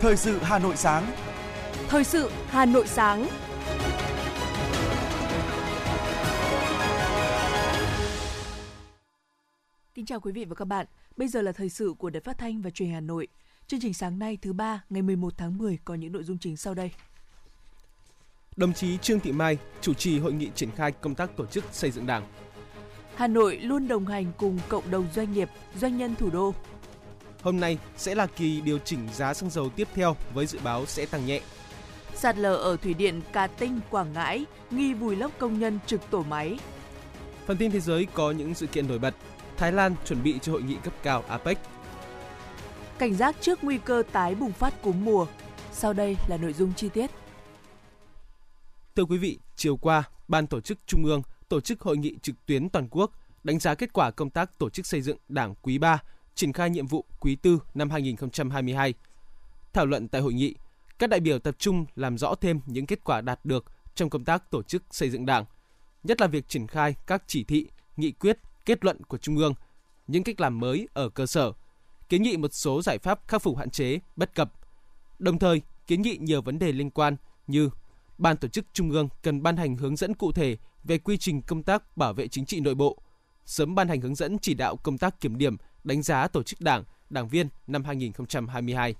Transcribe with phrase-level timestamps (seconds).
[0.00, 1.12] Thời sự Hà Nội sáng.
[1.88, 3.26] Thời sự Hà Nội sáng.
[9.94, 10.86] Kính chào quý vị và các bạn.
[11.16, 13.28] Bây giờ là thời sự của Đài Phát thanh và Truyền hình Hà Nội.
[13.66, 16.56] Chương trình sáng nay thứ ba ngày 11 tháng 10 có những nội dung chính
[16.56, 16.90] sau đây.
[18.56, 21.64] Đồng chí Trương Thị Mai chủ trì hội nghị triển khai công tác tổ chức
[21.72, 22.26] xây dựng Đảng.
[23.14, 25.48] Hà Nội luôn đồng hành cùng cộng đồng doanh nghiệp,
[25.80, 26.54] doanh nhân thủ đô.
[27.42, 30.86] Hôm nay sẽ là kỳ điều chỉnh giá xăng dầu tiếp theo với dự báo
[30.86, 31.40] sẽ tăng nhẹ.
[32.14, 36.00] Sạt lở ở thủy điện Cà Tinh, Quảng Ngãi, nghi vùi lấp công nhân trực
[36.10, 36.58] tổ máy.
[37.46, 39.14] Phần tin thế giới có những sự kiện nổi bật.
[39.56, 41.58] Thái Lan chuẩn bị cho hội nghị cấp cao APEC.
[42.98, 45.26] Cảnh giác trước nguy cơ tái bùng phát cúm mùa.
[45.72, 47.10] Sau đây là nội dung chi tiết.
[48.96, 52.46] Thưa quý vị, chiều qua, Ban tổ chức Trung ương tổ chức hội nghị trực
[52.46, 53.10] tuyến toàn quốc
[53.44, 56.02] đánh giá kết quả công tác tổ chức xây dựng Đảng quý 3,
[56.34, 58.94] triển khai nhiệm vụ quý tư năm 2022.
[59.72, 60.54] Thảo luận tại hội nghị,
[60.98, 63.64] các đại biểu tập trung làm rõ thêm những kết quả đạt được
[63.94, 65.44] trong công tác tổ chức xây dựng Đảng,
[66.04, 69.54] nhất là việc triển khai các chỉ thị, nghị quyết, kết luận của Trung ương,
[70.06, 71.52] những cách làm mới ở cơ sở,
[72.08, 74.52] kiến nghị một số giải pháp khắc phục hạn chế, bất cập.
[75.18, 77.70] Đồng thời, kiến nghị nhiều vấn đề liên quan như
[78.20, 81.42] Ban tổ chức Trung ương cần ban hành hướng dẫn cụ thể về quy trình
[81.42, 82.98] công tác bảo vệ chính trị nội bộ,
[83.46, 86.60] sớm ban hành hướng dẫn chỉ đạo công tác kiểm điểm, đánh giá tổ chức
[86.60, 88.94] đảng, đảng viên năm 2022.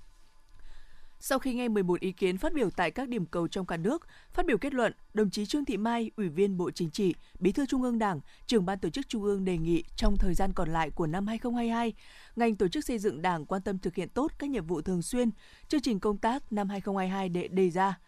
[1.23, 4.07] Sau khi nghe 11 ý kiến phát biểu tại các điểm cầu trong cả nước,
[4.31, 7.51] phát biểu kết luận, đồng chí Trương Thị Mai, Ủy viên Bộ Chính trị, Bí
[7.51, 10.53] thư Trung ương Đảng, trưởng ban tổ chức Trung ương đề nghị trong thời gian
[10.53, 11.93] còn lại của năm 2022,
[12.35, 15.01] ngành tổ chức xây dựng Đảng quan tâm thực hiện tốt các nhiệm vụ thường
[15.01, 15.29] xuyên,
[15.67, 17.99] chương trình công tác năm 2022 để đề ra,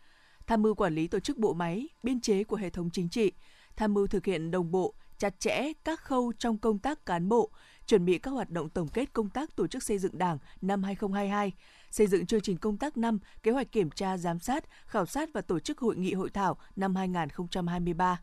[0.48, 3.32] tham mưu quản lý tổ chức bộ máy, biên chế của hệ thống chính trị,
[3.76, 7.50] tham mưu thực hiện đồng bộ, chặt chẽ các khâu trong công tác cán bộ,
[7.88, 10.83] chuẩn bị các hoạt động tổng kết công tác tổ chức xây dựng Đảng năm
[10.83, 11.52] 2022,
[11.92, 15.29] xây dựng chương trình công tác năm, kế hoạch kiểm tra, giám sát, khảo sát
[15.34, 18.22] và tổ chức hội nghị hội thảo năm 2023.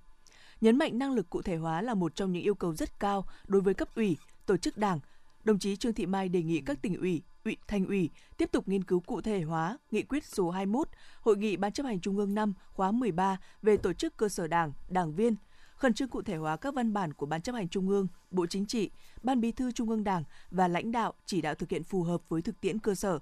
[0.61, 3.25] Nhấn mạnh năng lực cụ thể hóa là một trong những yêu cầu rất cao
[3.47, 5.01] đối với cấp ủy, tổ chức Đảng.
[5.45, 8.69] Đồng chí Trương Thị Mai đề nghị các tỉnh ủy, ủy thành ủy tiếp tục
[8.69, 10.89] nghiên cứu cụ thể hóa nghị quyết số 21
[11.21, 14.47] Hội nghị Ban chấp hành Trung ương năm khóa 13 về tổ chức cơ sở
[14.47, 15.35] Đảng, đảng viên,
[15.81, 18.47] khẩn trương cụ thể hóa các văn bản của Ban chấp hành Trung ương, Bộ
[18.47, 18.91] Chính trị,
[19.23, 22.23] Ban Bí thư Trung ương Đảng và lãnh đạo chỉ đạo thực hiện phù hợp
[22.29, 23.19] với thực tiễn cơ sở.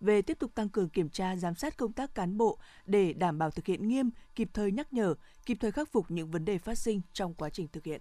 [0.00, 3.38] Về tiếp tục tăng cường kiểm tra giám sát công tác cán bộ để đảm
[3.38, 5.14] bảo thực hiện nghiêm, kịp thời nhắc nhở,
[5.46, 8.00] kịp thời khắc phục những vấn đề phát sinh trong quá trình thực hiện.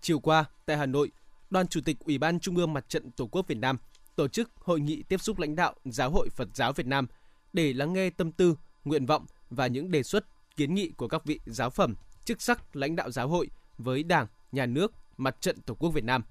[0.00, 1.10] Chiều qua, tại Hà Nội,
[1.50, 3.78] Đoàn Chủ tịch Ủy ban Trung ương Mặt trận Tổ quốc Việt Nam
[4.16, 7.06] tổ chức hội nghị tiếp xúc lãnh đạo Giáo hội Phật giáo Việt Nam
[7.52, 10.24] để lắng nghe tâm tư, nguyện vọng và những đề xuất,
[10.56, 13.48] kiến nghị của các vị giáo phẩm, chức sắc lãnh đạo giáo hội
[13.78, 16.22] với Đảng, Nhà nước, Mặt trận Tổ quốc Việt Nam.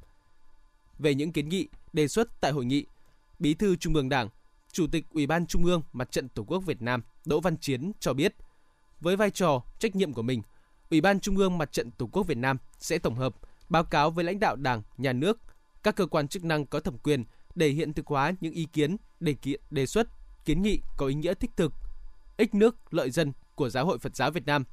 [1.00, 2.86] Về những kiến nghị, đề xuất tại hội nghị,
[3.40, 4.30] Bí thư Trung ương Đảng,
[4.72, 7.92] Chủ tịch Ủy ban Trung ương Mặt trận Tổ quốc Việt Nam Đỗ Văn Chiến
[8.00, 8.36] cho biết,
[9.02, 10.42] với vai trò, trách nhiệm của mình,
[10.90, 13.36] Ủy ban Trung ương Mặt trận Tổ quốc Việt Nam sẽ tổng hợp,
[13.70, 15.40] báo cáo với lãnh đạo Đảng, Nhà nước,
[15.84, 17.24] các cơ quan chức năng có thẩm quyền
[17.56, 20.08] để hiện thực hóa những ý kiến, đề kiện, đề xuất,
[20.46, 21.74] kiến nghị có ý nghĩa thích thực,
[22.38, 24.64] ích nước, lợi dân của Giáo hội Phật giáo Việt Nam.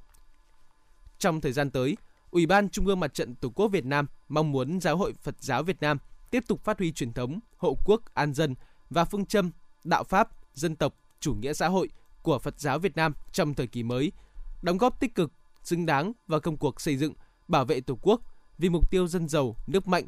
[1.21, 1.97] Trong thời gian tới,
[2.31, 5.35] Ủy ban Trung ương Mặt trận Tổ quốc Việt Nam mong muốn Giáo hội Phật
[5.41, 5.99] giáo Việt Nam
[6.31, 8.55] tiếp tục phát huy truyền thống hộ quốc an dân
[8.91, 9.51] và phương châm
[9.85, 11.89] đạo pháp, dân tộc, chủ nghĩa xã hội
[12.23, 14.13] của Phật giáo Việt Nam trong thời kỳ mới,
[14.63, 15.33] đóng góp tích cực,
[15.63, 17.15] xứng đáng vào công cuộc xây dựng,
[17.49, 18.21] bảo vệ Tổ quốc
[18.59, 20.05] vì mục tiêu dân giàu, nước mạnh,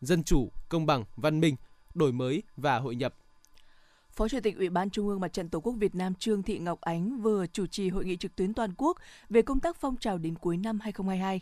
[0.00, 1.56] dân chủ, công bằng, văn minh,
[1.94, 3.14] đổi mới và hội nhập.
[4.16, 6.58] Phó Chủ tịch Ủy ban Trung ương Mặt trận Tổ quốc Việt Nam Trương Thị
[6.58, 8.98] Ngọc Ánh vừa chủ trì hội nghị trực tuyến toàn quốc
[9.30, 11.40] về công tác phong trào đến cuối năm 2022.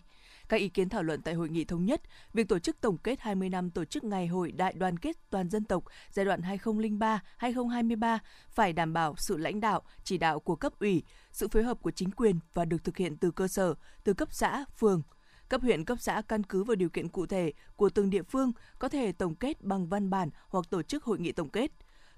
[0.48, 2.00] Các ý kiến thảo luận tại hội nghị thống nhất
[2.32, 5.50] việc tổ chức tổng kết 20 năm tổ chức Ngày hội Đại đoàn kết toàn
[5.50, 8.18] dân tộc giai đoạn 2003-2023
[8.50, 11.02] phải đảm bảo sự lãnh đạo, chỉ đạo của cấp ủy,
[11.32, 13.74] sự phối hợp của chính quyền và được thực hiện từ cơ sở,
[14.04, 15.02] từ cấp xã, phường,
[15.48, 18.52] cấp huyện cấp xã căn cứ vào điều kiện cụ thể của từng địa phương
[18.78, 21.70] có thể tổng kết bằng văn bản hoặc tổ chức hội nghị tổng kết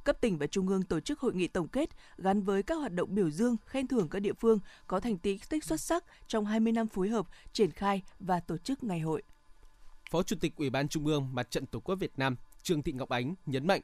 [0.06, 2.92] cấp tỉnh và trung ương tổ chức hội nghị tổng kết gắn với các hoạt
[2.92, 6.72] động biểu dương, khen thưởng các địa phương có thành tích xuất sắc trong 20
[6.72, 9.22] năm phối hợp, triển khai và tổ chức ngày hội.
[10.10, 12.92] Phó Chủ tịch Ủy ban Trung ương Mặt trận Tổ quốc Việt Nam Trương Thị
[12.92, 13.80] Ngọc Ánh nhấn mạnh,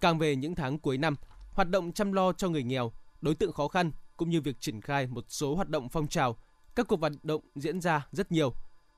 [0.00, 1.16] càng về những tháng cuối năm,
[1.52, 4.80] hoạt động chăm lo cho người nghèo, đối tượng khó khăn cũng như việc triển
[4.80, 6.36] khai một số hoạt động phong trào,
[6.74, 8.54] các cuộc vận động diễn ra rất nhiều.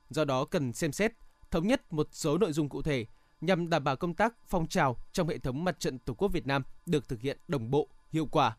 [0.09, 1.11] Do đó cần xem xét,
[1.51, 3.05] thống nhất một số nội dung cụ thể
[3.45, 6.47] nhằm đảm bảo công tác phong trào trong hệ thống mặt trận Tổ quốc Việt
[6.47, 8.57] Nam được thực hiện đồng bộ, hiệu quả.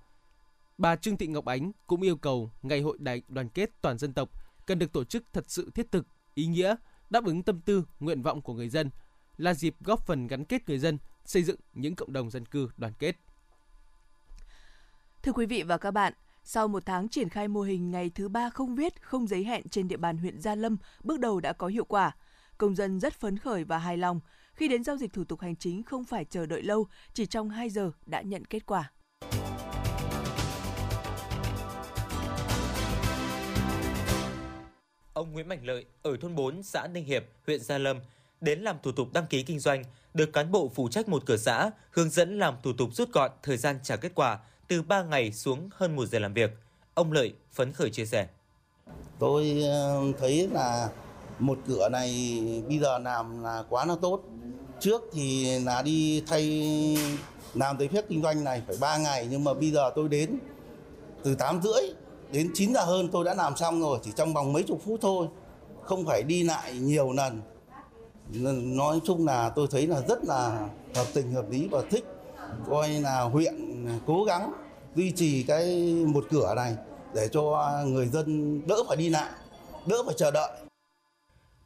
[0.79, 4.13] Bà Trương Thị Ngọc Ánh cũng yêu cầu Ngày hội đại đoàn kết toàn dân
[4.13, 4.31] tộc
[4.67, 6.75] cần được tổ chức thật sự thiết thực, ý nghĩa,
[7.11, 8.91] đáp ứng tâm tư, nguyện vọng của người dân,
[9.37, 12.71] là dịp góp phần gắn kết người dân, xây dựng những cộng đồng dân cư
[12.77, 13.17] đoàn kết.
[15.23, 16.13] Thưa quý vị và các bạn,
[16.45, 19.69] sau một tháng triển khai mô hình ngày thứ ba không viết, không giấy hẹn
[19.69, 22.17] trên địa bàn huyện Gia Lâm, bước đầu đã có hiệu quả.
[22.59, 24.21] Công dân rất phấn khởi và hài lòng
[24.57, 27.51] khi đến giao dịch thủ tục hành chính không phải chờ đợi lâu, chỉ trong
[27.51, 28.93] 2 giờ đã nhận kết quả.
[35.13, 38.01] Ông Nguyễn Mạnh Lợi ở thôn 4 xã Ninh Hiệp, huyện Gia Lâm
[38.41, 39.83] đến làm thủ tục đăng ký kinh doanh,
[40.15, 43.31] được cán bộ phụ trách một cửa xã hướng dẫn làm thủ tục rút gọn
[43.43, 44.39] thời gian trả kết quả
[44.69, 46.51] từ 3 ngày xuống hơn 1 giờ làm việc.
[46.95, 48.29] Ông Lợi phấn khởi chia sẻ.
[49.19, 50.89] Tôi ờ, thấy là
[51.39, 54.23] một cửa này bây giờ làm là quá là tốt.
[54.81, 56.45] Trước thì là đi thay
[57.55, 60.39] làm giấy phép kinh doanh này phải 3 ngày, nhưng mà bây giờ tôi đến
[61.23, 61.83] từ 8 rưỡi
[62.33, 65.01] đến 9 giờ hơn tôi đã làm xong rồi, chỉ trong vòng mấy chục phút
[65.03, 65.27] thôi,
[65.83, 67.41] không phải đi lại nhiều lần.
[68.77, 72.05] Nói chung là tôi thấy là rất là hợp tình hợp lý và thích
[72.71, 73.55] coi là huyện
[74.07, 74.53] cố gắng
[74.95, 76.75] duy trì cái một cửa này
[77.15, 79.31] để cho người dân đỡ phải đi lại,
[79.87, 80.51] đỡ phải chờ đợi.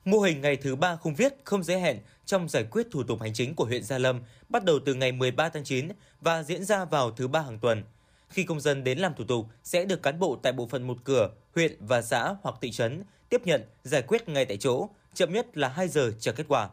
[0.04, 3.20] Mô hình ngày thứ ba không viết, không giới hẹn trong giải quyết thủ tục
[3.20, 5.88] hành chính của huyện Gia Lâm bắt đầu từ ngày 13 tháng 9
[6.20, 7.82] và diễn ra vào thứ ba hàng tuần.
[8.28, 10.96] Khi công dân đến làm thủ tục sẽ được cán bộ tại bộ phận một
[11.04, 15.32] cửa, huyện và xã hoặc thị trấn tiếp nhận, giải quyết ngay tại chỗ, chậm
[15.32, 16.68] nhất là 2 giờ chờ kết quả.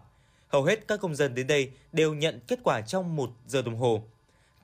[0.47, 3.75] Hầu hết các công dân đến đây đều nhận kết quả trong 1 giờ đồng
[3.75, 4.03] hồ.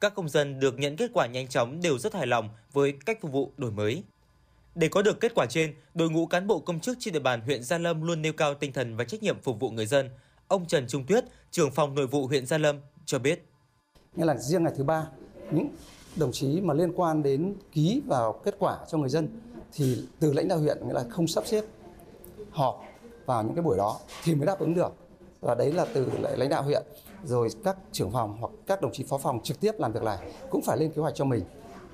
[0.01, 3.17] Các công dân được nhận kết quả nhanh chóng đều rất hài lòng với cách
[3.21, 4.03] phục vụ đổi mới.
[4.75, 7.41] Để có được kết quả trên, đội ngũ cán bộ công chức trên địa bàn
[7.41, 10.09] huyện Gia Lâm luôn nêu cao tinh thần và trách nhiệm phục vụ người dân.
[10.47, 13.45] Ông Trần Trung Tuyết, trưởng phòng nội vụ huyện Gia Lâm cho biết.
[14.15, 15.07] Nghĩa là riêng ngày thứ ba,
[15.51, 15.69] những
[16.15, 19.29] đồng chí mà liên quan đến ký vào kết quả cho người dân
[19.73, 21.63] thì từ lãnh đạo huyện nghĩa là không sắp xếp
[22.51, 22.83] họp
[23.25, 24.93] vào những cái buổi đó thì mới đáp ứng được
[25.41, 26.83] và đấy là từ lãnh đạo huyện
[27.23, 30.17] rồi các trưởng phòng hoặc các đồng chí phó phòng trực tiếp làm việc này
[30.49, 31.43] cũng phải lên kế hoạch cho mình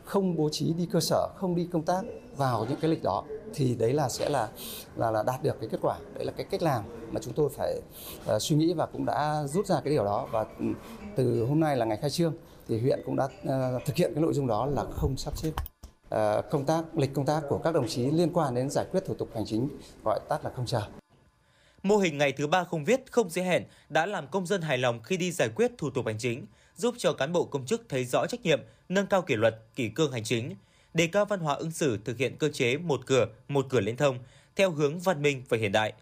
[0.09, 2.01] không bố trí đi cơ sở không đi công tác
[2.37, 3.23] vào những cái lịch đó
[3.53, 4.49] thì đấy là sẽ là
[4.95, 5.97] là là đạt được cái kết quả.
[6.15, 7.81] Đấy là cái cách làm mà chúng tôi phải
[8.35, 10.27] uh, suy nghĩ và cũng đã rút ra cái điều đó.
[10.31, 10.65] Và ừ,
[11.15, 12.33] từ hôm nay là ngày khai trương
[12.67, 15.51] thì huyện cũng đã uh, thực hiện cái nội dung đó là không sắp xếp
[15.51, 19.05] uh, công tác lịch công tác của các đồng chí liên quan đến giải quyết
[19.05, 19.69] thủ tục hành chính
[20.03, 20.81] gọi tắt là không chờ.
[21.83, 24.77] Mô hình ngày thứ ba không viết, không giới hẹn đã làm công dân hài
[24.77, 26.45] lòng khi đi giải quyết thủ tục hành chính,
[26.79, 28.59] giúp cho cán bộ công chức thấy rõ trách nhiệm,
[28.89, 30.55] nâng cao kỷ luật, kỷ cương hành chính,
[30.93, 33.97] đề cao văn hóa ứng xử thực hiện cơ chế một cửa, một cửa liên
[33.97, 34.19] thông
[34.55, 35.93] theo hướng văn minh và hiện đại.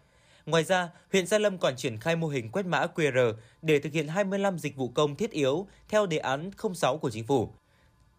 [0.46, 3.32] Ngoài ra, huyện Gia Lâm còn triển khai mô hình quét mã QR
[3.62, 7.26] để thực hiện 25 dịch vụ công thiết yếu theo đề án 06 của chính
[7.26, 7.52] phủ.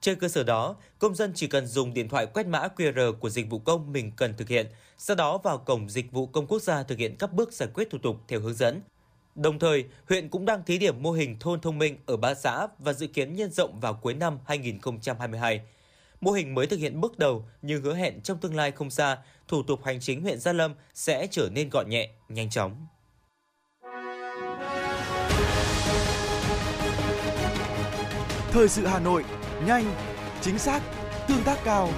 [0.01, 3.29] Trên cơ sở đó, công dân chỉ cần dùng điện thoại quét mã QR của
[3.29, 4.67] dịch vụ công mình cần thực hiện,
[4.97, 7.89] sau đó vào cổng dịch vụ công quốc gia thực hiện các bước giải quyết
[7.89, 8.81] thủ tục theo hướng dẫn.
[9.35, 12.67] Đồng thời, huyện cũng đang thí điểm mô hình thôn thông minh ở ba xã
[12.79, 15.61] và dự kiến nhân rộng vào cuối năm 2022.
[16.21, 19.17] Mô hình mới thực hiện bước đầu nhưng hứa hẹn trong tương lai không xa,
[19.47, 22.87] thủ tục hành chính huyện Gia Lâm sẽ trở nên gọn nhẹ, nhanh chóng.
[28.51, 29.23] Thời sự Hà Nội,
[29.65, 29.95] nhanh,
[30.41, 30.81] chính xác,
[31.27, 31.89] tương tác cao.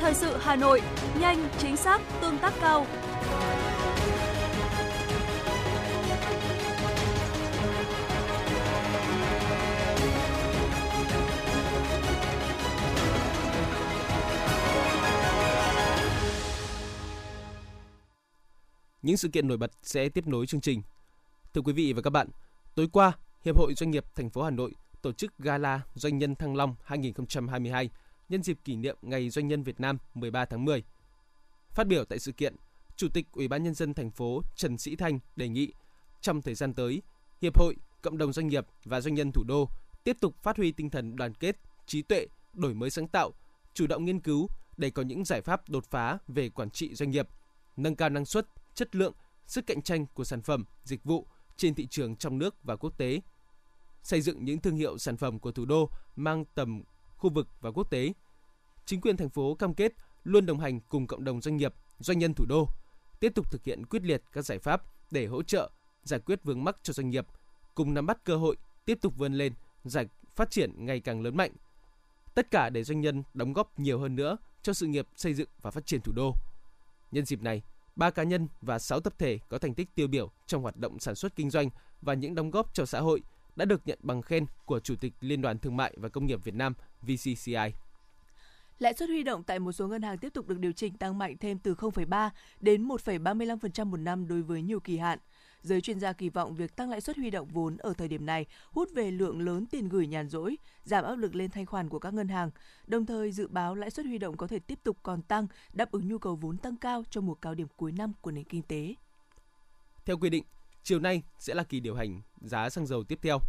[0.00, 0.82] Thời sự Hà Nội,
[1.20, 2.86] nhanh, chính xác, tương tác cao.
[19.06, 20.82] Những sự kiện nổi bật sẽ tiếp nối chương trình.
[21.54, 22.28] Thưa quý vị và các bạn,
[22.74, 23.12] tối qua,
[23.44, 26.74] Hiệp hội Doanh nghiệp thành phố Hà Nội tổ chức Gala Doanh nhân Thăng Long
[26.84, 27.90] 2022
[28.28, 30.82] nhân dịp kỷ niệm Ngày Doanh nhân Việt Nam 13 tháng 10.
[31.70, 32.56] Phát biểu tại sự kiện,
[32.96, 35.72] Chủ tịch Ủy ban nhân dân thành phố Trần Sĩ Thanh đề nghị
[36.20, 37.02] trong thời gian tới,
[37.42, 39.68] hiệp hội, cộng đồng doanh nghiệp và doanh nhân thủ đô
[40.04, 43.32] tiếp tục phát huy tinh thần đoàn kết, trí tuệ, đổi mới sáng tạo,
[43.74, 47.10] chủ động nghiên cứu để có những giải pháp đột phá về quản trị doanh
[47.10, 47.28] nghiệp,
[47.76, 49.12] nâng cao năng suất, chất lượng,
[49.46, 52.98] sức cạnh tranh của sản phẩm, dịch vụ trên thị trường trong nước và quốc
[52.98, 53.20] tế.
[54.02, 56.82] Xây dựng những thương hiệu sản phẩm của thủ đô mang tầm
[57.16, 58.12] khu vực và quốc tế.
[58.84, 59.92] Chính quyền thành phố cam kết
[60.24, 62.68] luôn đồng hành cùng cộng đồng doanh nghiệp, doanh nhân thủ đô,
[63.20, 65.70] tiếp tục thực hiện quyết liệt các giải pháp để hỗ trợ
[66.02, 67.26] giải quyết vướng mắc cho doanh nghiệp,
[67.74, 69.52] cùng nắm bắt cơ hội tiếp tục vươn lên,
[69.84, 71.52] giải phát triển ngày càng lớn mạnh.
[72.34, 75.48] Tất cả để doanh nhân đóng góp nhiều hơn nữa cho sự nghiệp xây dựng
[75.62, 76.34] và phát triển thủ đô.
[77.12, 77.62] Nhân dịp này,
[77.96, 80.98] ba cá nhân và 6 tập thể có thành tích tiêu biểu trong hoạt động
[80.98, 81.70] sản xuất kinh doanh
[82.02, 83.22] và những đóng góp cho xã hội
[83.56, 86.44] đã được nhận bằng khen của Chủ tịch Liên đoàn Thương mại và Công nghiệp
[86.44, 87.72] Việt Nam VCCI.
[88.78, 91.18] Lãi suất huy động tại một số ngân hàng tiếp tục được điều chỉnh tăng
[91.18, 95.18] mạnh thêm từ 0,3 đến 1,35% một năm đối với nhiều kỳ hạn.
[95.66, 98.26] Giới chuyên gia kỳ vọng việc tăng lãi suất huy động vốn ở thời điểm
[98.26, 101.88] này hút về lượng lớn tiền gửi nhàn rỗi, giảm áp lực lên thanh khoản
[101.88, 102.50] của các ngân hàng.
[102.86, 105.90] Đồng thời dự báo lãi suất huy động có thể tiếp tục còn tăng, đáp
[105.90, 108.62] ứng nhu cầu vốn tăng cao trong mùa cao điểm cuối năm của nền kinh
[108.62, 108.94] tế.
[110.04, 110.44] Theo quy định,
[110.82, 113.40] chiều nay sẽ là kỳ điều hành giá xăng dầu tiếp theo.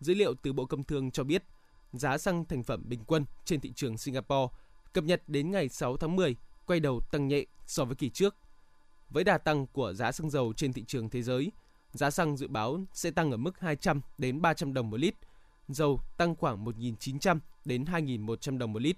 [0.00, 1.42] Dữ liệu từ Bộ Công Thương cho biết,
[1.92, 4.54] giá xăng thành phẩm bình quân trên thị trường Singapore
[4.92, 6.36] cập nhật đến ngày 6 tháng 10
[6.66, 8.36] quay đầu tăng nhẹ so với kỳ trước.
[9.10, 11.52] Với đà tăng của giá xăng dầu trên thị trường thế giới,
[11.92, 15.14] giá xăng dự báo sẽ tăng ở mức 200 đến 300 đồng một lít,
[15.68, 18.96] dầu tăng khoảng 1.900 đến 2.100 đồng một lít.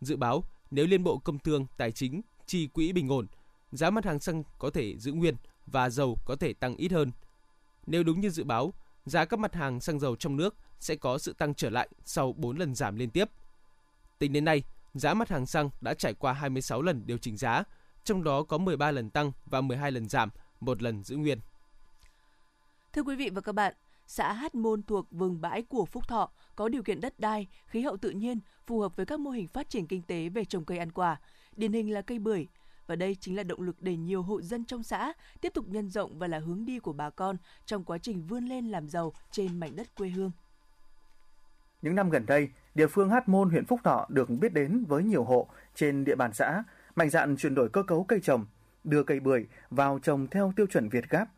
[0.00, 3.26] Dự báo nếu Liên Bộ Công Thương Tài chính chi quỹ bình ổn,
[3.72, 7.12] giá mặt hàng xăng có thể giữ nguyên và dầu có thể tăng ít hơn.
[7.86, 8.72] Nếu đúng như dự báo,
[9.06, 12.32] giá các mặt hàng xăng dầu trong nước sẽ có sự tăng trở lại sau
[12.32, 13.30] 4 lần giảm liên tiếp.
[14.18, 14.62] Tính đến nay,
[14.94, 17.64] giá mặt hàng xăng đã trải qua 26 lần điều chỉnh giá,
[18.04, 20.30] trong đó có 13 lần tăng và 12 lần giảm,
[20.60, 21.38] một lần giữ nguyên.
[22.92, 23.74] Thưa quý vị và các bạn,
[24.06, 27.82] xã Hát Môn thuộc vùng bãi của Phúc Thọ có điều kiện đất đai, khí
[27.82, 30.64] hậu tự nhiên phù hợp với các mô hình phát triển kinh tế về trồng
[30.64, 31.20] cây ăn quả,
[31.56, 32.48] điển hình là cây bưởi.
[32.86, 35.90] Và đây chính là động lực để nhiều hộ dân trong xã tiếp tục nhân
[35.90, 39.12] rộng và là hướng đi của bà con trong quá trình vươn lên làm giàu
[39.30, 40.30] trên mảnh đất quê hương.
[41.82, 45.02] Những năm gần đây, địa phương Hát Môn, huyện Phúc Thọ được biết đến với
[45.02, 46.62] nhiều hộ trên địa bàn xã,
[46.96, 48.46] mạnh dạn chuyển đổi cơ cấu cây trồng,
[48.84, 51.28] đưa cây bưởi vào trồng theo tiêu chuẩn Việt Gáp.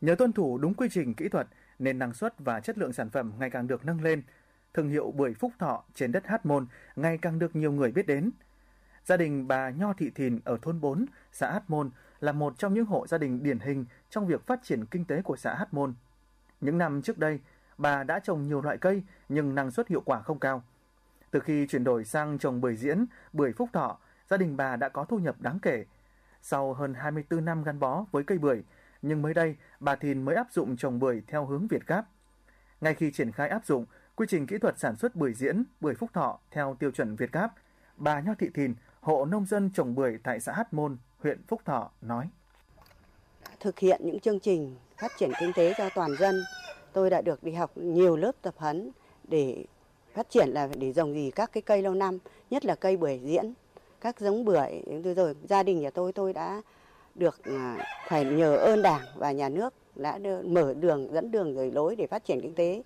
[0.00, 1.46] Nhờ tuân thủ đúng quy trình kỹ thuật
[1.78, 4.22] nên năng suất và chất lượng sản phẩm ngày càng được nâng lên.
[4.74, 8.06] Thương hiệu bưởi Phúc Thọ trên đất Hát Môn ngày càng được nhiều người biết
[8.06, 8.30] đến.
[9.04, 12.74] Gia đình bà Nho Thị Thìn ở thôn 4, xã Hát Môn là một trong
[12.74, 15.74] những hộ gia đình điển hình trong việc phát triển kinh tế của xã Hát
[15.74, 15.94] Môn.
[16.60, 17.40] Những năm trước đây,
[17.78, 20.62] bà đã trồng nhiều loại cây nhưng năng suất hiệu quả không cao.
[21.30, 23.98] Từ khi chuyển đổi sang trồng bưởi diễn, bưởi phúc thọ,
[24.30, 25.84] gia đình bà đã có thu nhập đáng kể.
[26.42, 28.62] Sau hơn 24 năm gắn bó với cây bưởi,
[29.02, 32.04] nhưng mới đây bà Thìn mới áp dụng trồng bưởi theo hướng Việt Gáp.
[32.80, 35.94] Ngay khi triển khai áp dụng quy trình kỹ thuật sản xuất bưởi diễn, bưởi
[35.94, 37.52] phúc thọ theo tiêu chuẩn Việt Gáp,
[37.96, 41.60] bà Nho Thị Thìn, hộ nông dân trồng bưởi tại xã Hát Môn, huyện Phúc
[41.64, 42.28] Thọ nói.
[43.60, 46.34] Thực hiện những chương trình phát triển kinh tế cho toàn dân,
[46.92, 48.90] tôi đã được đi học nhiều lớp tập huấn
[49.28, 49.64] để
[50.14, 52.18] phát triển là để trồng gì các cái cây lâu năm,
[52.50, 53.54] nhất là cây bưởi diễn,
[54.04, 54.82] các giống bưởi.
[55.16, 56.62] Rồi gia đình nhà tôi tôi đã
[57.14, 57.76] được à,
[58.08, 61.96] phải nhờ ơn Đảng và nhà nước đã đưa, mở đường dẫn đường rồi lối
[61.96, 62.82] để phát triển kinh tế.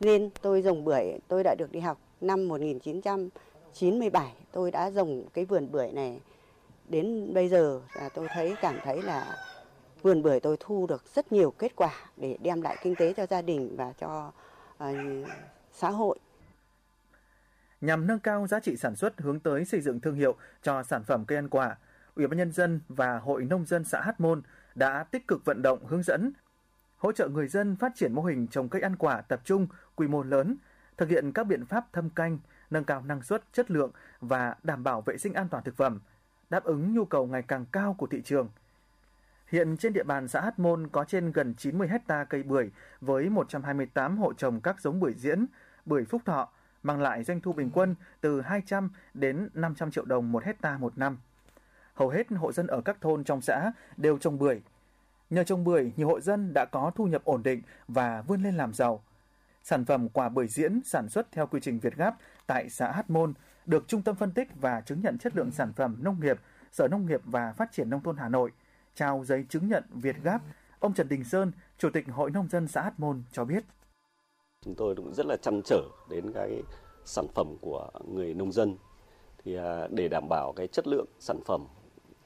[0.00, 5.44] Nên tôi trồng bưởi, tôi đã được đi học năm 1997, tôi đã trồng cái
[5.44, 6.20] vườn bưởi này
[6.88, 9.36] đến bây giờ là tôi thấy cảm thấy là
[10.02, 13.26] vườn bưởi tôi thu được rất nhiều kết quả để đem lại kinh tế cho
[13.26, 14.32] gia đình và cho
[14.84, 14.96] uh,
[15.72, 16.18] xã hội.
[17.82, 21.04] Nhằm nâng cao giá trị sản xuất hướng tới xây dựng thương hiệu cho sản
[21.04, 21.76] phẩm cây ăn quả,
[22.14, 24.42] Ủy ban nhân dân và Hội nông dân xã Hát Môn
[24.74, 26.32] đã tích cực vận động hướng dẫn
[26.96, 30.08] hỗ trợ người dân phát triển mô hình trồng cây ăn quả tập trung quy
[30.08, 30.56] mô lớn,
[30.96, 32.38] thực hiện các biện pháp thâm canh,
[32.70, 36.00] nâng cao năng suất, chất lượng và đảm bảo vệ sinh an toàn thực phẩm,
[36.50, 38.48] đáp ứng nhu cầu ngày càng cao của thị trường–
[39.52, 42.70] Hiện trên địa bàn xã Hát Môn có trên gần 90 hecta cây bưởi
[43.00, 45.46] với 128 hộ trồng các giống bưởi diễn,
[45.86, 50.32] bưởi phúc thọ, mang lại doanh thu bình quân từ 200 đến 500 triệu đồng
[50.32, 51.18] một hecta một năm.
[51.94, 54.60] Hầu hết hộ dân ở các thôn trong xã đều trồng bưởi.
[55.30, 58.56] Nhờ trồng bưởi, nhiều hộ dân đã có thu nhập ổn định và vươn lên
[58.56, 59.02] làm giàu.
[59.62, 63.10] Sản phẩm quả bưởi diễn sản xuất theo quy trình Việt Gáp tại xã Hát
[63.10, 63.34] Môn
[63.66, 66.40] được Trung tâm phân tích và chứng nhận chất lượng sản phẩm nông nghiệp,
[66.72, 68.50] Sở Nông nghiệp và Phát triển Nông thôn Hà Nội–
[68.94, 70.42] trao giấy chứng nhận Việt Gáp,
[70.78, 73.64] ông Trần Đình Sơn, Chủ tịch Hội Nông dân xã Hát Môn cho biết.
[74.64, 76.62] Chúng tôi cũng rất là chăn trở đến cái
[77.04, 78.76] sản phẩm của người nông dân
[79.44, 81.66] thì à, để đảm bảo cái chất lượng sản phẩm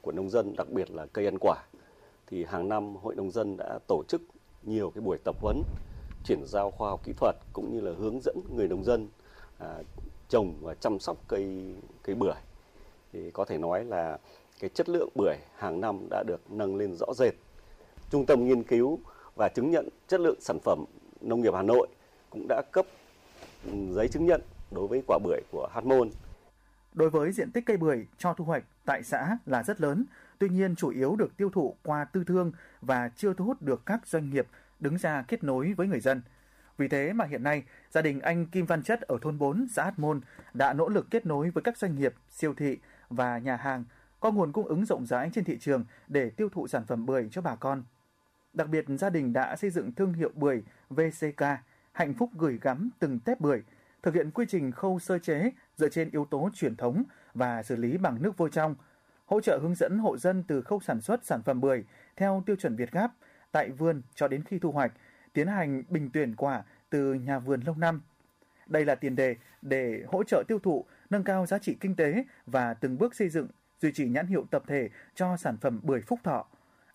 [0.01, 1.63] của nông dân đặc biệt là cây ăn quả
[2.27, 4.21] thì hàng năm hội nông dân đã tổ chức
[4.63, 5.61] nhiều cái buổi tập huấn
[6.25, 9.07] chuyển giao khoa học kỹ thuật cũng như là hướng dẫn người nông dân
[9.59, 9.83] à,
[10.29, 12.33] trồng và chăm sóc cây cây bưởi
[13.13, 14.17] thì có thể nói là
[14.59, 17.33] cái chất lượng bưởi hàng năm đã được nâng lên rõ rệt.
[18.09, 18.99] Trung tâm nghiên cứu
[19.35, 20.85] và chứng nhận chất lượng sản phẩm
[21.21, 21.87] nông nghiệp Hà Nội
[22.29, 22.85] cũng đã cấp
[23.91, 24.41] giấy chứng nhận
[24.71, 26.09] đối với quả bưởi của Hạt Môn.
[26.93, 30.05] Đối với diện tích cây bưởi cho thu hoạch tại xã là rất lớn,
[30.39, 33.85] tuy nhiên chủ yếu được tiêu thụ qua tư thương và chưa thu hút được
[33.85, 34.47] các doanh nghiệp
[34.79, 36.21] đứng ra kết nối với người dân.
[36.77, 39.83] Vì thế mà hiện nay, gia đình anh Kim Văn Chất ở thôn 4, xã
[39.83, 40.21] Hát Môn
[40.53, 42.77] đã nỗ lực kết nối với các doanh nghiệp, siêu thị
[43.09, 43.83] và nhà hàng
[44.19, 47.27] có nguồn cung ứng rộng rãi trên thị trường để tiêu thụ sản phẩm bưởi
[47.31, 47.83] cho bà con.
[48.53, 51.43] Đặc biệt, gia đình đã xây dựng thương hiệu bưởi VCK,
[51.97, 53.61] hạnh phúc gửi gắm từng tép bưởi,
[54.03, 57.75] thực hiện quy trình khâu sơ chế dựa trên yếu tố truyền thống và xử
[57.75, 58.75] lý bằng nước vôi trong,
[59.25, 61.83] hỗ trợ hướng dẫn hộ dân từ khâu sản xuất sản phẩm bưởi
[62.15, 63.11] theo tiêu chuẩn Việt Gáp,
[63.51, 64.91] tại vườn cho đến khi thu hoạch,
[65.33, 68.01] tiến hành bình tuyển quả từ nhà vườn lâu năm.
[68.67, 72.23] Đây là tiền đề để hỗ trợ tiêu thụ, nâng cao giá trị kinh tế
[72.45, 73.47] và từng bước xây dựng,
[73.81, 76.47] duy trì nhãn hiệu tập thể cho sản phẩm bưởi Phúc Thọ.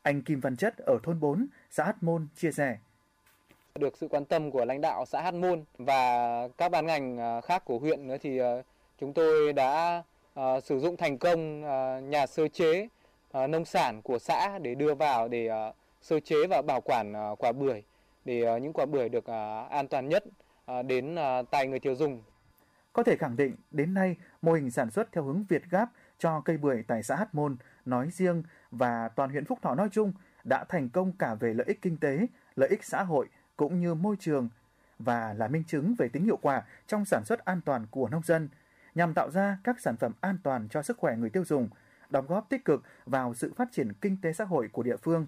[0.03, 2.79] Anh Kim Văn Chất ở thôn 4, xã Hát Môn chia sẻ.
[3.79, 7.41] Được sự quan tâm của lãnh đạo xã Hát Môn và các ban ngành à,
[7.41, 8.63] khác của huyện nữa thì à,
[8.99, 10.03] chúng tôi đã
[10.35, 11.61] à, sử dụng thành công
[12.11, 12.89] nhà sơ chế
[13.49, 17.83] nông sản của xã để đưa vào để sơ chế và bảo quản quả bưởi
[18.25, 19.27] để những quả bưởi được
[19.71, 20.25] an toàn nhất
[20.87, 21.17] đến
[21.51, 22.23] tay người tiêu dùng.
[22.93, 25.89] Có thể khẳng định đến nay mô hình sản xuất theo hướng Việt Gáp
[26.19, 29.89] cho cây bưởi tại xã Hát Môn nói riêng và toàn huyện Phúc Thọ nói
[29.93, 30.13] chung
[30.45, 32.27] đã thành công cả về lợi ích kinh tế,
[32.57, 33.29] lợi ích xã hội
[33.63, 34.49] cũng như môi trường
[34.99, 38.23] và là minh chứng về tính hiệu quả trong sản xuất an toàn của nông
[38.23, 38.49] dân
[38.95, 41.69] nhằm tạo ra các sản phẩm an toàn cho sức khỏe người tiêu dùng,
[42.11, 45.27] đóng góp tích cực vào sự phát triển kinh tế xã hội của địa phương.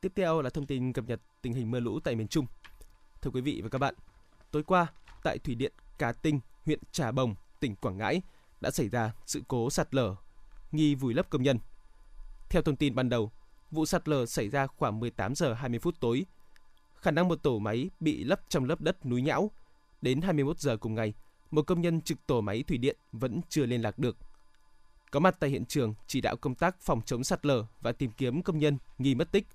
[0.00, 2.46] Tiếp theo là thông tin cập nhật tình hình mưa lũ tại miền Trung.
[3.22, 3.94] Thưa quý vị và các bạn,
[4.50, 4.86] tối qua
[5.22, 8.22] tại thủy điện Cà Tinh, huyện Trà Bồng, tỉnh Quảng Ngãi
[8.60, 10.14] đã xảy ra sự cố sạt lở
[10.72, 11.58] nghi vùi lấp công nhân.
[12.48, 13.32] Theo thông tin ban đầu,
[13.70, 16.26] vụ sạt lở xảy ra khoảng 18 giờ 20 phút tối.
[16.94, 19.50] Khả năng một tổ máy bị lấp trong lớp đất núi nhão.
[20.02, 21.14] Đến 21 giờ cùng ngày,
[21.50, 24.16] một công nhân trực tổ máy thủy điện vẫn chưa liên lạc được.
[25.10, 28.10] Có mặt tại hiện trường chỉ đạo công tác phòng chống sạt lở và tìm
[28.10, 29.46] kiếm công nhân nghi mất tích.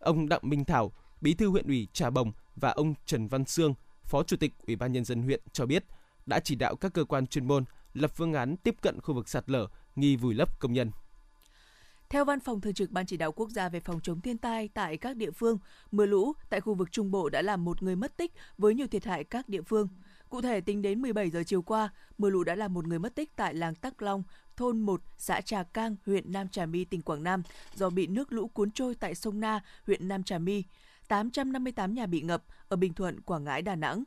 [0.00, 3.74] Ông Đặng Minh Thảo, Bí thư huyện ủy Trà Bồng và ông Trần Văn Sương,
[4.04, 5.84] Phó Chủ tịch Ủy ban nhân dân huyện cho biết
[6.26, 9.28] đã chỉ đạo các cơ quan chuyên môn lập phương án tiếp cận khu vực
[9.28, 10.90] sạt lở nghi vùi lấp công nhân.
[12.08, 14.68] Theo Văn phòng Thường trực Ban Chỉ đạo Quốc gia về phòng chống thiên tai
[14.68, 15.58] tại các địa phương,
[15.90, 18.86] mưa lũ tại khu vực Trung Bộ đã làm một người mất tích với nhiều
[18.86, 19.88] thiệt hại các địa phương.
[20.28, 23.14] Cụ thể, tính đến 17 giờ chiều qua, mưa lũ đã làm một người mất
[23.14, 24.22] tích tại làng Tắc Long,
[24.56, 27.42] thôn 1, xã Trà Cang, huyện Nam Trà My, tỉnh Quảng Nam
[27.74, 30.64] do bị nước lũ cuốn trôi tại sông Na, huyện Nam Trà My.
[31.08, 34.04] 858 nhà bị ngập ở Bình Thuận, Quảng Ngãi, Đà Nẵng.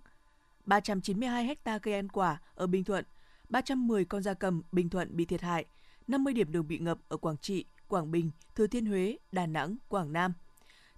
[0.65, 3.05] 392 hecta cây ăn quả ở Bình Thuận,
[3.49, 5.65] 310 con gia cầm Bình Thuận bị thiệt hại,
[6.07, 9.75] 50 điểm đường bị ngập ở Quảng Trị, Quảng Bình, Thừa Thiên Huế, Đà Nẵng,
[9.87, 10.33] Quảng Nam.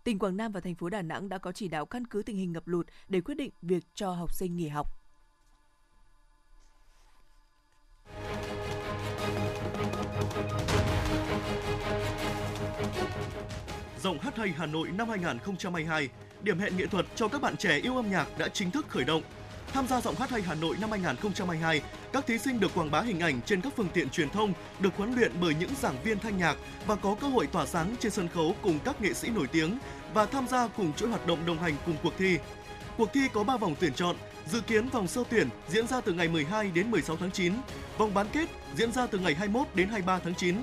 [0.04, 2.36] Tỉnh Quảng Nam và thành phố Đà Nẵng đã có chỉ đạo căn cứ tình
[2.36, 4.88] hình ngập lụt để quyết định việc cho học sinh nghỉ học.
[14.00, 16.10] Rồng hát hay Hà Nội năm 2022,
[16.44, 19.04] điểm hẹn nghệ thuật cho các bạn trẻ yêu âm nhạc đã chính thức khởi
[19.04, 19.22] động.
[19.74, 21.82] Tham gia giọng hát hay Hà Nội năm 2022,
[22.14, 24.90] các thí sinh được quảng bá hình ảnh trên các phương tiện truyền thông, được
[24.98, 28.12] huấn luyện bởi những giảng viên thanh nhạc và có cơ hội tỏa sáng trên
[28.12, 29.78] sân khấu cùng các nghệ sĩ nổi tiếng
[30.14, 32.38] và tham gia cùng chuỗi hoạt động đồng hành cùng cuộc thi.
[32.98, 34.16] Cuộc thi có 3 vòng tuyển chọn,
[34.48, 37.54] dự kiến vòng sơ tuyển diễn ra từ ngày 12 đến 16 tháng 9,
[37.98, 40.56] vòng bán kết diễn ra từ ngày 21 đến 23 tháng 9,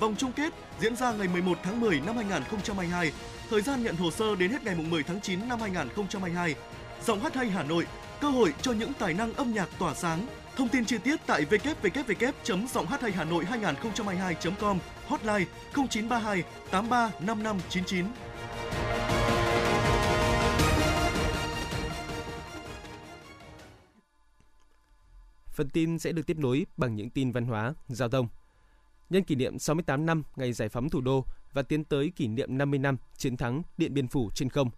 [0.00, 3.12] vòng chung kết diễn ra ngày 11 tháng 10 năm 2022.
[3.50, 6.54] Thời gian nhận hồ sơ đến hết ngày 10 tháng 9 năm 2022.
[7.06, 7.86] Giọng hát hay Hà Nội
[8.20, 10.26] cơ hội cho những tài năng âm nhạc tỏa sáng.
[10.56, 18.06] Thông tin chi tiết tại www.giọng hát hay Hà Nội 2022.com, hotline 0932 83 5599.
[25.52, 28.28] Phần tin sẽ được tiếp nối bằng những tin văn hóa, giao thông.
[29.10, 32.58] Nhân kỷ niệm 68 năm ngày giải phóng thủ đô và tiến tới kỷ niệm
[32.58, 34.70] 50 năm chiến thắng Điện Biên Phủ trên không.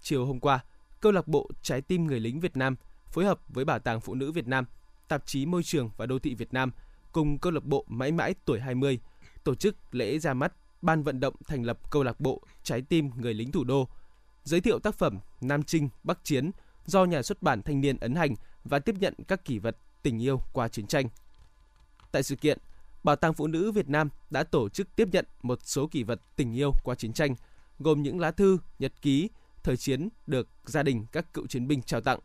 [0.00, 0.60] Chiều hôm qua,
[1.04, 2.76] Câu lạc bộ Trái tim người lính Việt Nam
[3.10, 4.64] phối hợp với Bảo tàng Phụ nữ Việt Nam,
[5.08, 6.72] Tạp chí Môi trường và Đô thị Việt Nam
[7.12, 8.98] cùng câu lạc bộ Mãi mãi tuổi 20
[9.44, 13.10] tổ chức lễ ra mắt ban vận động thành lập câu lạc bộ Trái tim
[13.16, 13.88] người lính thủ đô,
[14.44, 16.50] giới thiệu tác phẩm Nam Trinh Bắc Chiến
[16.86, 20.22] do nhà xuất bản Thanh niên ấn hành và tiếp nhận các kỷ vật tình
[20.22, 21.08] yêu qua chiến tranh.
[22.12, 22.58] Tại sự kiện,
[23.02, 26.20] Bảo tàng Phụ nữ Việt Nam đã tổ chức tiếp nhận một số kỷ vật
[26.36, 27.34] tình yêu qua chiến tranh,
[27.78, 29.28] gồm những lá thư, nhật ký,
[29.64, 32.18] thời chiến được gia đình các cựu chiến binh trao tặng.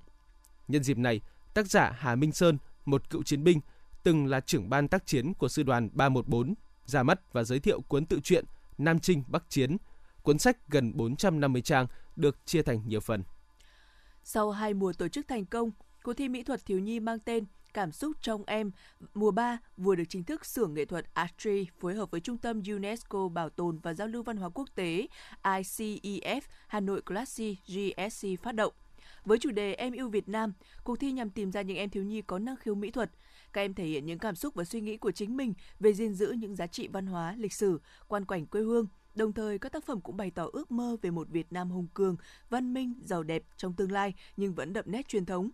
[0.68, 1.22] Nhân dịp này,
[1.54, 3.60] tác giả Hà Minh Sơn, một cựu chiến binh,
[4.04, 6.54] từng là trưởng ban tác chiến của sư đoàn 314,
[6.86, 8.46] ra mắt và giới thiệu cuốn tự truyện
[8.78, 9.78] Nam Trinh Bắc Chiến.
[10.24, 13.24] Cuốn sách gần 450 trang được chia thành nhiều phần.
[14.24, 15.72] Sau hai mùa tổ chức thành công,
[16.04, 18.72] cuộc thi mỹ thuật thiếu nhi mang tên Cảm xúc trong em
[19.14, 22.62] mùa 3 vừa được chính thức xưởng nghệ thuật Astri phối hợp với Trung tâm
[22.68, 25.08] UNESCO Bảo tồn và Giao lưu Văn hóa Quốc tế
[25.44, 28.74] ICEF Hà Nội Classy GSC phát động.
[29.26, 30.54] Với chủ đề Em yêu Việt Nam,
[30.84, 33.12] cuộc thi nhằm tìm ra những em thiếu nhi có năng khiếu mỹ thuật.
[33.54, 36.14] Các em thể hiện những cảm xúc và suy nghĩ của chính mình về gìn
[36.14, 38.88] giữ những giá trị văn hóa, lịch sử, quan cảnh quê hương.
[39.16, 41.88] Đồng thời, các tác phẩm cũng bày tỏ ước mơ về một Việt Nam hùng
[41.94, 42.16] cường,
[42.50, 45.50] văn minh, giàu đẹp trong tương lai nhưng vẫn đậm nét truyền thống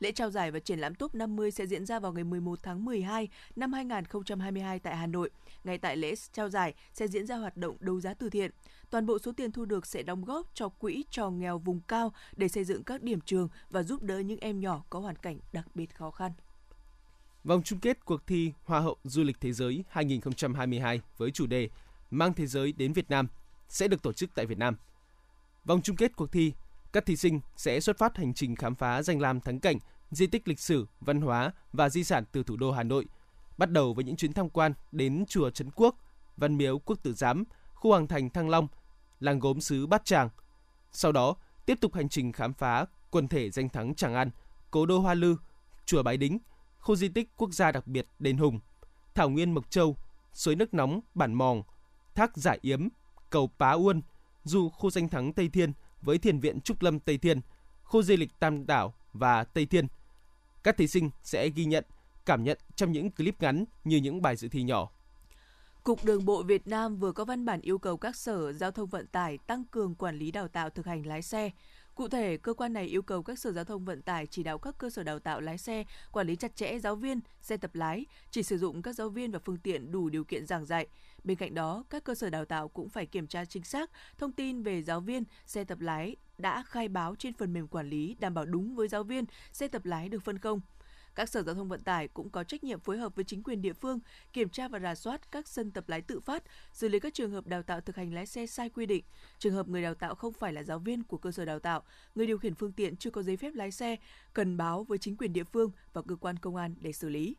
[0.00, 2.84] Lễ trao giải và triển lãm top 50 sẽ diễn ra vào ngày 11 tháng
[2.84, 5.30] 12 năm 2022 tại Hà Nội.
[5.64, 8.50] Ngay tại lễ trao giải sẽ diễn ra hoạt động đấu giá từ thiện.
[8.90, 12.12] Toàn bộ số tiền thu được sẽ đóng góp cho quỹ trò nghèo vùng cao
[12.36, 15.38] để xây dựng các điểm trường và giúp đỡ những em nhỏ có hoàn cảnh
[15.52, 16.32] đặc biệt khó khăn.
[17.44, 21.68] Vòng chung kết cuộc thi Hoa hậu Du lịch Thế giới 2022 với chủ đề
[22.10, 23.28] Mang thế giới đến Việt Nam
[23.68, 24.76] sẽ được tổ chức tại Việt Nam.
[25.64, 26.52] Vòng chung kết cuộc thi,
[26.92, 29.78] các thí sinh sẽ xuất phát hành trình khám phá danh lam thắng cảnh,
[30.10, 33.06] di tích lịch sử, văn hóa và di sản từ thủ đô Hà Nội,
[33.58, 35.96] bắt đầu với những chuyến tham quan đến chùa Trấn Quốc,
[36.36, 38.68] Văn Miếu Quốc Tử Giám, khu Hoàng Thành Thăng Long,
[39.20, 40.28] làng gốm xứ Bát Tràng.
[40.92, 44.30] Sau đó, tiếp tục hành trình khám phá quần thể danh thắng Tràng An,
[44.70, 45.36] cố đô Hoa Lư,
[45.86, 46.38] chùa Bái Đính,
[46.78, 48.60] khu di tích quốc gia đặc biệt Đền Hùng,
[49.14, 49.96] thảo nguyên Mộc Châu,
[50.32, 51.62] suối nước nóng Bản Mòng,
[52.14, 52.88] thác Giải Yếm,
[53.30, 54.00] cầu Pá Uôn,
[54.44, 55.72] du khu danh thắng Tây Thiên
[56.02, 57.40] với thiền viện Trúc Lâm Tây Thiên,
[57.82, 59.86] khu di lịch Tam Đảo và Tây Thiên.
[60.62, 61.84] Các thí sinh sẽ ghi nhận,
[62.26, 64.90] cảm nhận trong những clip ngắn như những bài dự thi nhỏ.
[65.82, 68.88] Cục Đường bộ Việt Nam vừa có văn bản yêu cầu các sở giao thông
[68.88, 71.50] vận tải tăng cường quản lý đào tạo thực hành lái xe.
[72.00, 74.58] Cụ thể, cơ quan này yêu cầu các sở giao thông vận tải chỉ đạo
[74.58, 77.74] các cơ sở đào tạo lái xe quản lý chặt chẽ giáo viên, xe tập
[77.74, 80.86] lái, chỉ sử dụng các giáo viên và phương tiện đủ điều kiện giảng dạy.
[81.24, 84.32] Bên cạnh đó, các cơ sở đào tạo cũng phải kiểm tra chính xác thông
[84.32, 88.16] tin về giáo viên, xe tập lái đã khai báo trên phần mềm quản lý
[88.20, 90.60] đảm bảo đúng với giáo viên, xe tập lái được phân công.
[91.14, 93.62] Các sở giao thông vận tải cũng có trách nhiệm phối hợp với chính quyền
[93.62, 93.98] địa phương,
[94.32, 96.42] kiểm tra và rà soát các sân tập lái tự phát,
[96.72, 99.04] xử lý các trường hợp đào tạo thực hành lái xe sai quy định.
[99.38, 101.82] Trường hợp người đào tạo không phải là giáo viên của cơ sở đào tạo,
[102.14, 103.96] người điều khiển phương tiện chưa có giấy phép lái xe,
[104.32, 107.36] cần báo với chính quyền địa phương và cơ quan công an để xử lý.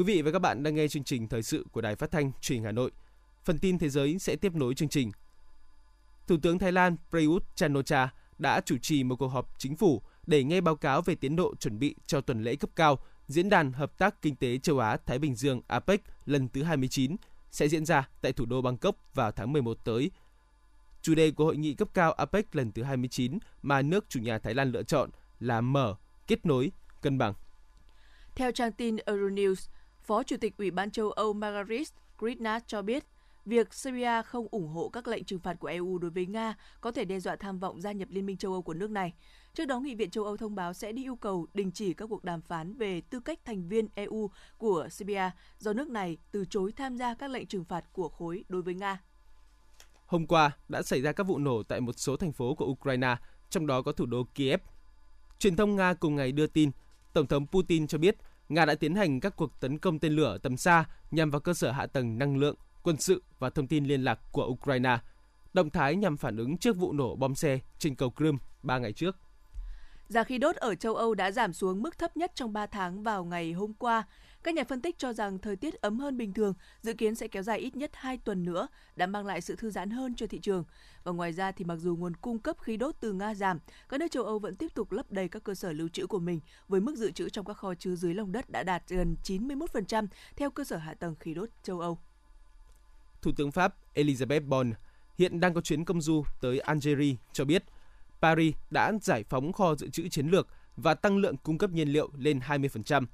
[0.00, 2.32] Quý vị và các bạn đang nghe chương trình thời sự của Đài Phát thanh
[2.40, 2.90] Truyền hình Hà Nội.
[3.44, 5.12] Phần tin thế giới sẽ tiếp nối chương trình.
[6.26, 10.44] Thủ tướng Thái Lan Prayut Chan-o-cha đã chủ trì một cuộc họp chính phủ để
[10.44, 13.72] nghe báo cáo về tiến độ chuẩn bị cho tuần lễ cấp cao Diễn đàn
[13.72, 17.16] Hợp tác Kinh tế Châu Á-Thái Bình Dương APEC lần thứ 29
[17.50, 20.10] sẽ diễn ra tại thủ đô Bangkok vào tháng 11 tới.
[21.02, 24.38] Chủ đề của hội nghị cấp cao APEC lần thứ 29 mà nước chủ nhà
[24.38, 25.10] Thái Lan lựa chọn
[25.40, 25.94] là mở,
[26.26, 27.34] kết nối, cân bằng.
[28.34, 29.68] Theo trang tin Euronews,
[30.02, 31.86] Phó Chủ tịch Ủy ban châu Âu Margaret
[32.18, 33.04] Gridnat cho biết,
[33.46, 36.92] việc Serbia không ủng hộ các lệnh trừng phạt của EU đối với Nga có
[36.92, 39.14] thể đe dọa tham vọng gia nhập Liên minh châu Âu của nước này.
[39.54, 42.06] Trước đó, Nghị viện châu Âu thông báo sẽ đi yêu cầu đình chỉ các
[42.06, 46.44] cuộc đàm phán về tư cách thành viên EU của Serbia do nước này từ
[46.50, 49.00] chối tham gia các lệnh trừng phạt của khối đối với Nga.
[50.06, 53.16] Hôm qua đã xảy ra các vụ nổ tại một số thành phố của Ukraine,
[53.50, 54.60] trong đó có thủ đô Kiev.
[55.38, 56.70] Truyền thông Nga cùng ngày đưa tin,
[57.12, 58.16] Tổng thống Putin cho biết
[58.50, 61.54] Nga đã tiến hành các cuộc tấn công tên lửa tầm xa nhằm vào cơ
[61.54, 64.98] sở hạ tầng năng lượng, quân sự và thông tin liên lạc của Ukraine.
[65.52, 68.92] Động thái nhằm phản ứng trước vụ nổ bom xe trên cầu Crimea 3 ngày
[68.92, 69.16] trước.
[70.08, 73.02] Giá khí đốt ở châu Âu đã giảm xuống mức thấp nhất trong 3 tháng
[73.02, 74.02] vào ngày hôm qua.
[74.42, 77.28] Các nhà phân tích cho rằng thời tiết ấm hơn bình thường, dự kiến sẽ
[77.28, 80.26] kéo dài ít nhất 2 tuần nữa, đã mang lại sự thư giãn hơn cho
[80.26, 80.64] thị trường.
[81.04, 84.00] Và ngoài ra thì mặc dù nguồn cung cấp khí đốt từ Nga giảm, các
[84.00, 86.40] nước châu Âu vẫn tiếp tục lấp đầy các cơ sở lưu trữ của mình
[86.68, 90.06] với mức dự trữ trong các kho chứa dưới lòng đất đã đạt gần 91%
[90.36, 91.98] theo cơ sở hạ tầng khí đốt châu Âu.
[93.22, 94.72] Thủ tướng Pháp Elisabeth Bon
[95.18, 97.64] hiện đang có chuyến công du tới Algeria cho biết
[98.22, 101.88] Paris đã giải phóng kho dự trữ chiến lược và tăng lượng cung cấp nhiên
[101.88, 103.06] liệu lên 20%.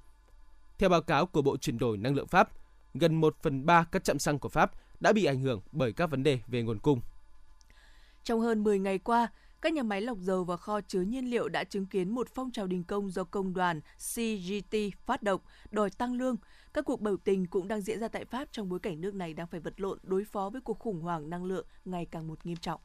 [0.78, 2.50] Theo báo cáo của Bộ chuyển đổi năng lượng Pháp,
[2.94, 6.10] gần 1 phần 3 các trạm xăng của Pháp đã bị ảnh hưởng bởi các
[6.10, 7.00] vấn đề về nguồn cung.
[8.24, 9.28] Trong hơn 10 ngày qua,
[9.60, 12.50] các nhà máy lọc dầu và kho chứa nhiên liệu đã chứng kiến một phong
[12.50, 16.36] trào đình công do công đoàn CGT phát động đòi tăng lương.
[16.74, 19.34] Các cuộc biểu tình cũng đang diễn ra tại Pháp trong bối cảnh nước này
[19.34, 22.46] đang phải vật lộn đối phó với cuộc khủng hoảng năng lượng ngày càng một
[22.46, 22.80] nghiêm trọng.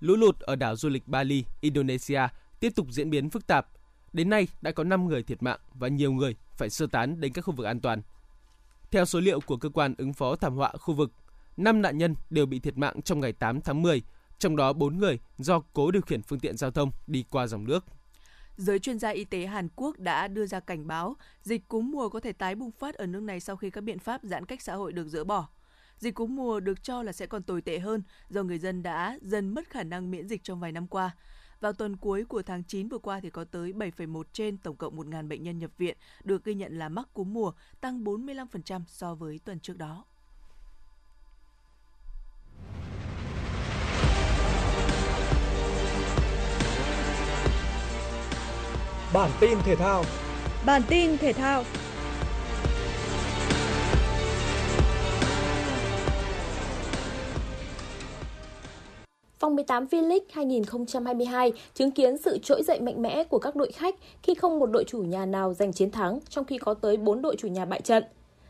[0.00, 2.20] Lũ lụt ở đảo du lịch Bali, Indonesia
[2.60, 3.66] tiếp tục diễn biến phức tạp.
[4.12, 7.32] Đến nay đã có 5 người thiệt mạng và nhiều người phải sơ tán đến
[7.32, 8.02] các khu vực an toàn.
[8.90, 11.12] Theo số liệu của cơ quan ứng phó thảm họa khu vực,
[11.56, 14.02] 5 nạn nhân đều bị thiệt mạng trong ngày 8 tháng 10,
[14.38, 17.64] trong đó 4 người do cố điều khiển phương tiện giao thông đi qua dòng
[17.64, 17.84] nước.
[18.56, 22.08] Giới chuyên gia y tế Hàn Quốc đã đưa ra cảnh báo dịch cúm mùa
[22.08, 24.62] có thể tái bùng phát ở nước này sau khi các biện pháp giãn cách
[24.62, 25.48] xã hội được dỡ bỏ.
[25.98, 29.18] Dịch cúm mùa được cho là sẽ còn tồi tệ hơn do người dân đã
[29.22, 31.10] dần mất khả năng miễn dịch trong vài năm qua.
[31.62, 34.96] Vào tuần cuối của tháng 9 vừa qua thì có tới 7,1 trên tổng cộng
[34.96, 39.14] 1.000 bệnh nhân nhập viện được ghi nhận là mắc cúm mùa, tăng 45% so
[39.14, 40.04] với tuần trước đó.
[49.14, 50.04] Bản tin thể thao
[50.66, 51.64] Bản tin thể thao
[59.42, 63.94] vòng 18 V-League 2022 chứng kiến sự trỗi dậy mạnh mẽ của các đội khách
[64.22, 67.22] khi không một đội chủ nhà nào giành chiến thắng, trong khi có tới 4
[67.22, 68.04] đội chủ nhà bại trận.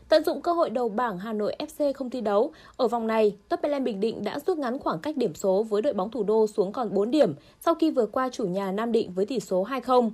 [0.09, 3.37] Tận dụng cơ hội đầu bảng Hà Nội FC không thi đấu, ở vòng này,
[3.49, 6.47] Tottenham Bình Định đã rút ngắn khoảng cách điểm số với đội bóng thủ đô
[6.47, 9.65] xuống còn 4 điểm sau khi vừa qua chủ nhà Nam Định với tỷ số
[9.65, 10.11] 2-0.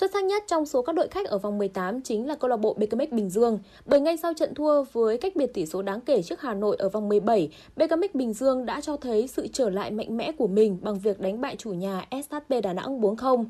[0.00, 2.56] Xuất sắc nhất trong số các đội khách ở vòng 18 chính là câu lạc
[2.56, 6.00] bộ BKMX Bình Dương, bởi ngay sau trận thua với cách biệt tỷ số đáng
[6.00, 9.70] kể trước Hà Nội ở vòng 17, BKMX Bình Dương đã cho thấy sự trở
[9.70, 13.44] lại mạnh mẽ của mình bằng việc đánh bại chủ nhà SHP Đà Nẵng 4-0.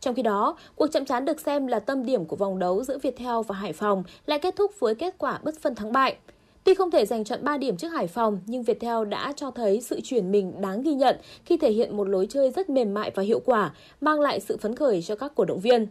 [0.00, 2.98] Trong khi đó, cuộc chạm trán được xem là tâm điểm của vòng đấu giữa
[2.98, 6.16] Viettel và Hải Phòng lại kết thúc với kết quả bất phân thắng bại.
[6.64, 9.80] Tuy không thể giành chọn 3 điểm trước Hải Phòng, nhưng Viettel đã cho thấy
[9.80, 13.10] sự chuyển mình đáng ghi nhận khi thể hiện một lối chơi rất mềm mại
[13.14, 15.86] và hiệu quả, mang lại sự phấn khởi cho các cổ động viên.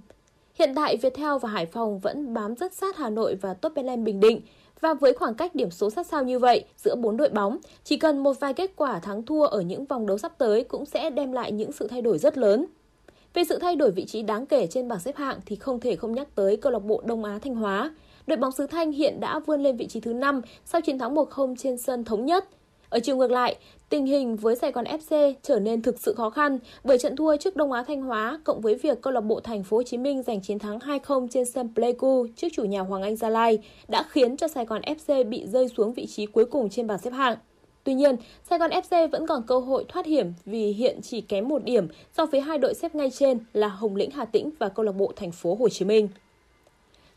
[0.55, 4.19] Hiện tại Viettel và Hải Phòng vẫn bám rất sát Hà Nội và Tottenham Bình
[4.19, 4.41] Định.
[4.81, 7.97] Và với khoảng cách điểm số sát sao như vậy giữa bốn đội bóng, chỉ
[7.97, 11.09] cần một vài kết quả thắng thua ở những vòng đấu sắp tới cũng sẽ
[11.09, 12.65] đem lại những sự thay đổi rất lớn.
[13.33, 15.95] Về sự thay đổi vị trí đáng kể trên bảng xếp hạng thì không thể
[15.95, 17.91] không nhắc tới câu lạc bộ Đông Á Thanh Hóa.
[18.29, 21.15] Đội bóng xứ Thanh hiện đã vươn lên vị trí thứ 5 sau chiến thắng
[21.15, 22.45] 1-0 trên sân thống nhất.
[22.89, 23.55] Ở chiều ngược lại,
[23.89, 27.37] tình hình với Sài Gòn FC trở nên thực sự khó khăn bởi trận thua
[27.37, 29.97] trước Đông Á Thanh Hóa cộng với việc câu lạc bộ Thành phố Hồ Chí
[29.97, 33.59] Minh giành chiến thắng 2-0 trên sân Pleiku trước chủ nhà Hoàng Anh Gia Lai
[33.87, 36.99] đã khiến cho Sài Gòn FC bị rơi xuống vị trí cuối cùng trên bảng
[36.99, 37.37] xếp hạng.
[37.83, 38.15] Tuy nhiên,
[38.49, 41.87] Sài Gòn FC vẫn còn cơ hội thoát hiểm vì hiện chỉ kém một điểm
[42.17, 44.95] so với hai đội xếp ngay trên là Hồng Lĩnh Hà Tĩnh và câu lạc
[44.95, 46.09] bộ Thành phố Hồ Chí Minh.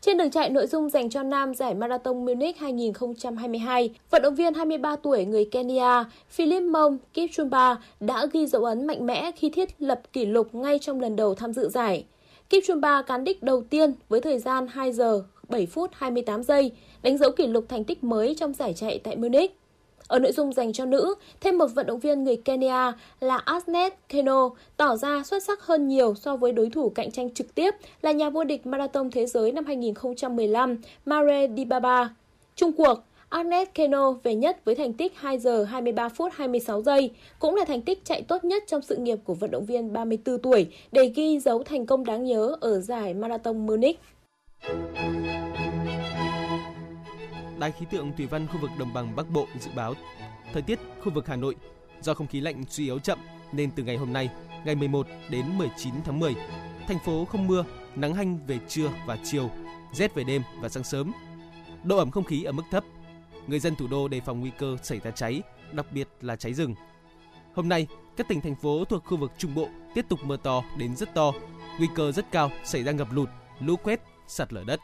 [0.05, 4.53] Trên đường chạy nội dung dành cho nam giải Marathon Munich 2022, vận động viên
[4.53, 9.69] 23 tuổi người Kenya Philip Mong Kipchumba đã ghi dấu ấn mạnh mẽ khi thiết
[9.79, 12.05] lập kỷ lục ngay trong lần đầu tham dự giải.
[12.49, 16.71] Kipchumba cán đích đầu tiên với thời gian 2 giờ 7 phút 28 giây,
[17.03, 19.59] đánh dấu kỷ lục thành tích mới trong giải chạy tại Munich.
[20.07, 23.93] Ở nội dung dành cho nữ, thêm một vận động viên người Kenya là Asnet
[24.09, 27.73] Keno tỏ ra xuất sắc hơn nhiều so với đối thủ cạnh tranh trực tiếp
[28.01, 32.09] là nhà vô địch marathon thế giới năm 2015 Mare Dibaba.
[32.55, 37.11] Trung cuộc, Agnes Keno về nhất với thành tích 2 giờ 23 phút 26 giây,
[37.39, 40.37] cũng là thành tích chạy tốt nhất trong sự nghiệp của vận động viên 34
[40.37, 43.99] tuổi để ghi dấu thành công đáng nhớ ở giải Marathon Munich.
[47.63, 49.93] Đài khí tượng thủy văn khu vực đồng bằng Bắc Bộ dự báo
[50.53, 51.55] thời tiết khu vực Hà Nội
[52.01, 53.19] do không khí lạnh suy yếu chậm
[53.51, 54.29] nên từ ngày hôm nay,
[54.65, 56.35] ngày 11 đến 19 tháng 10,
[56.87, 59.49] thành phố không mưa, nắng hanh về trưa và chiều,
[59.93, 61.11] rét về đêm và sáng sớm.
[61.83, 62.83] Độ ẩm không khí ở mức thấp.
[63.47, 66.53] Người dân thủ đô đề phòng nguy cơ xảy ra cháy, đặc biệt là cháy
[66.53, 66.75] rừng.
[67.55, 70.63] Hôm nay, các tỉnh thành phố thuộc khu vực Trung Bộ tiếp tục mưa to
[70.77, 71.31] đến rất to,
[71.77, 74.79] nguy cơ rất cao xảy ra ngập lụt, lũ quét, sạt lở đất.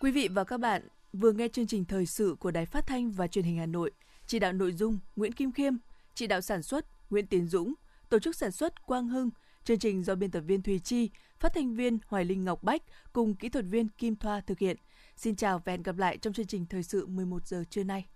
[0.00, 3.10] Quý vị và các bạn vừa nghe chương trình thời sự của Đài Phát thanh
[3.10, 3.90] và Truyền hình Hà Nội,
[4.26, 5.74] chỉ đạo nội dung Nguyễn Kim Khiêm,
[6.14, 7.74] chỉ đạo sản xuất Nguyễn Tiến Dũng,
[8.08, 9.30] tổ chức sản xuất Quang Hưng,
[9.64, 12.82] chương trình do biên tập viên Thùy Chi, phát thanh viên Hoài Linh Ngọc Bách
[13.12, 14.76] cùng kỹ thuật viên Kim Thoa thực hiện.
[15.16, 18.06] Xin chào và hẹn gặp lại trong chương trình thời sự 11 giờ trưa nay.